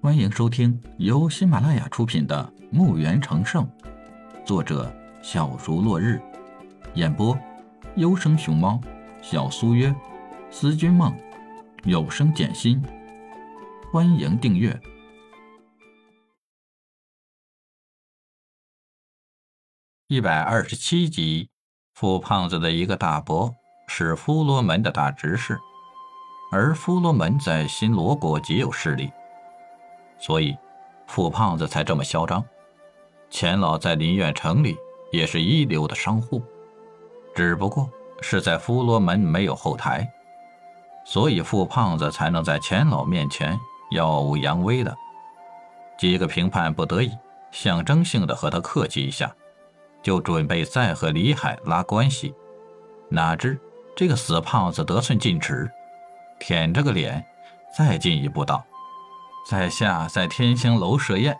[0.00, 3.66] 欢迎收听由喜马拉雅出品的《墓园成圣》，
[4.46, 6.22] 作者小竹落日，
[6.94, 7.36] 演播
[7.96, 8.80] 优生熊猫、
[9.20, 9.92] 小苏约、
[10.52, 11.12] 思君梦、
[11.82, 12.80] 有声简心。
[13.92, 14.80] 欢迎订阅
[20.06, 21.50] 一百二十七集。
[21.94, 23.52] 富胖子的一个大伯
[23.88, 25.58] 是夫罗门的大执事，
[26.52, 29.10] 而夫罗门在新罗国极有势力。
[30.18, 30.56] 所以，
[31.06, 32.44] 富胖子才这么嚣张。
[33.30, 34.76] 钱老在林苑城里
[35.12, 36.42] 也是一流的商户，
[37.34, 37.88] 只不过
[38.20, 40.10] 是在夫罗门没有后台，
[41.04, 43.58] 所以富胖子才能在钱老面前
[43.90, 44.96] 耀武扬威的。
[45.98, 47.10] 几个评判不得已，
[47.50, 49.34] 象征性的和他客气一下，
[50.02, 52.34] 就准备再和李海拉关系。
[53.08, 53.58] 哪知
[53.96, 55.70] 这个死胖子得寸进尺，
[56.38, 57.24] 舔着个脸，
[57.76, 58.64] 再进一步道。
[59.48, 61.34] 在下在天星楼设宴，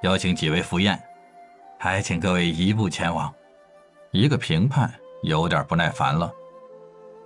[0.00, 0.98] 邀请几位赴宴，
[1.78, 3.30] 还请各位移步前往。
[4.12, 4.90] 一个评判
[5.22, 6.32] 有点不耐烦了，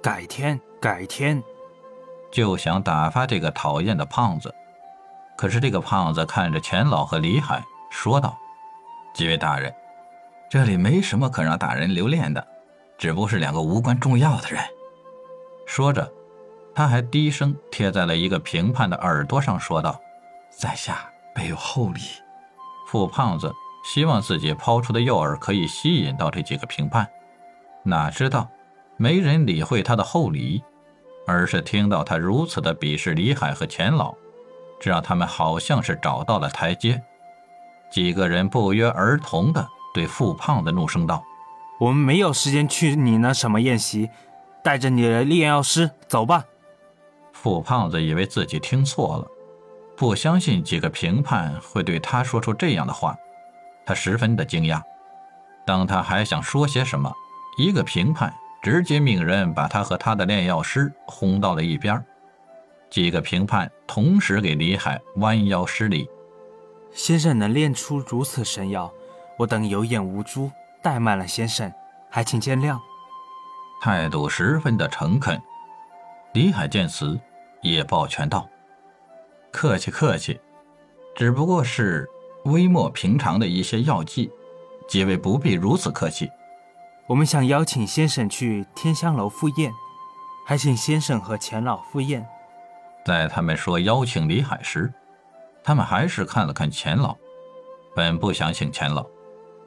[0.02, 1.40] 改天，改天，
[2.32, 4.52] 就想打发这个讨厌的胖子。
[5.36, 8.36] 可是这个胖子看着钱老和李海，说道
[9.14, 9.72] ：“几位大人，
[10.50, 12.44] 这里没什么可让大人留恋的，
[12.98, 14.60] 只不过是两个无关重要的人。”
[15.64, 16.12] 说着。
[16.74, 20.00] 他还低声贴在了一个评判的耳朵上，说道
[20.50, 22.00] ：“在下备有厚礼。”
[22.88, 23.52] 富胖子
[23.84, 27.08] 希望自己抛出的诱饵可以吸引到这几个评判，
[27.82, 28.48] 哪知道
[28.96, 30.62] 没人理会他的厚礼，
[31.26, 34.14] 而是听到他如此的鄙视李海和钱老，
[34.80, 37.02] 这让他们好像是找到了台阶。
[37.90, 41.22] 几个人不约而同的对富胖子怒声道
[41.80, 44.08] ：“我们没有时间去你那什么宴席，
[44.62, 46.44] 带着你的炼药师走吧。”
[47.42, 49.26] 富胖子以为自己听错了，
[49.96, 53.16] 不相信几个评判会对他说出这样的话，
[53.84, 54.80] 他十分的惊讶。
[55.66, 57.12] 当他还想说些什么，
[57.58, 62.00] 一个评判直接命人把他和他的炼药师轰到了一边。
[62.89, 66.08] 几个评判同时给李海弯腰施礼
[66.94, 68.92] ：“先生能炼出如此神药，
[69.36, 70.48] 我等有眼无珠，
[70.80, 71.72] 怠慢了先生，
[72.08, 72.78] 还请见谅。”
[73.83, 75.42] 态度十分的诚恳。
[76.34, 77.18] 李海见此。
[77.62, 78.48] 也抱拳道
[79.50, 80.39] ：“客气客气，
[81.14, 82.08] 只不过是
[82.45, 84.30] 微末平常的一些药剂，
[84.86, 86.30] 几位不必如此客气。
[87.06, 89.73] 我们想邀请先生去天香楼赴宴，
[90.46, 92.27] 还请先生和钱老赴宴。”
[93.05, 94.92] 在他们说邀请李海时，
[95.64, 97.17] 他们还是看了看钱老。
[97.94, 99.05] 本不想请钱老，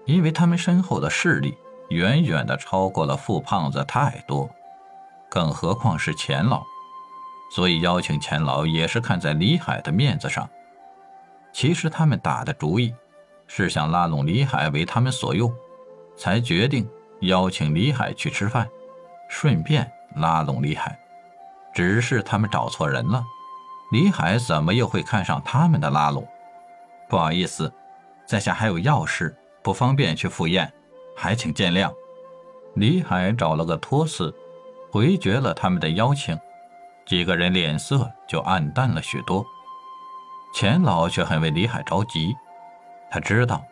[0.06, 1.58] 因为他们身后的势力
[1.90, 4.50] 远远的超过了富胖子太多，
[5.30, 6.64] 更何况是钱老。
[7.56, 10.50] 所以邀请钱老也是看在李海的面子上。
[11.54, 12.94] 其实他们打的主意，
[13.48, 15.56] 是想拉拢李海为他们所用，
[16.18, 16.86] 才决定
[17.22, 18.68] 邀请李海去吃饭，
[19.30, 21.00] 顺便拉拢李海。
[21.74, 23.24] 只是他们找错人了，
[23.94, 26.28] 李海怎么又会看上他们的拉拢？
[27.08, 27.72] 不好意思，
[28.26, 29.34] 在下还有要事，
[29.64, 30.70] 不方便去赴宴，
[31.16, 31.90] 还请见谅。
[32.74, 34.36] 李海找了个托词，
[34.92, 36.38] 回绝了他们的邀请。
[37.06, 39.46] 几个人脸色就暗淡了许多，
[40.54, 42.36] 钱老却很为李海着急。
[43.12, 43.64] 他知道，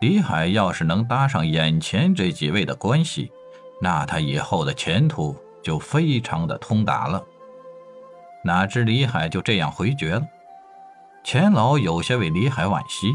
[0.00, 3.30] 李海要是能搭上眼前这几位的关系，
[3.80, 7.22] 那他以后的前途就非常的通达了。
[8.44, 10.26] 哪知李海就这样回绝了，
[11.22, 13.12] 钱老有些为李海惋惜。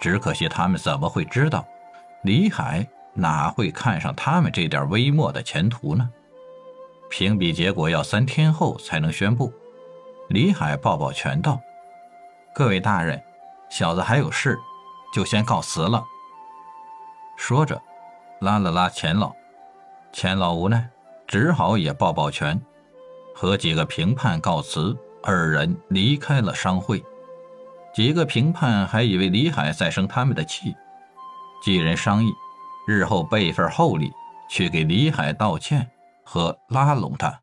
[0.00, 1.64] 只可惜他们怎么会知道，
[2.22, 6.10] 李海哪会看上他们这点微末的前途呢？
[7.16, 9.52] 评比结果要三天后才能宣布。
[10.30, 11.60] 李海抱抱拳道
[12.52, 13.22] ：“各位大人，
[13.70, 14.58] 小子还有事，
[15.14, 16.02] 就先告辞了。”
[17.38, 17.80] 说着，
[18.40, 19.32] 拉了拉钱老。
[20.12, 20.90] 钱老无奈，
[21.24, 22.60] 只好也抱抱拳，
[23.32, 24.96] 和几个评判告辞。
[25.22, 27.00] 二人离开了商会。
[27.94, 30.74] 几个评判还以为李海在生他们的气，
[31.62, 32.32] 几人商议，
[32.88, 34.10] 日后备一份厚礼，
[34.50, 35.88] 去给李海道歉。
[36.24, 37.42] 和拉拢他。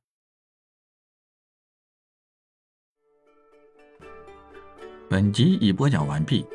[5.10, 6.46] 本集已播讲完毕，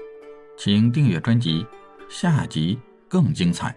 [0.56, 1.66] 请订阅专辑，
[2.08, 3.76] 下集更精彩。